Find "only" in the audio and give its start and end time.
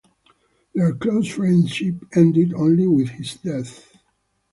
2.55-2.87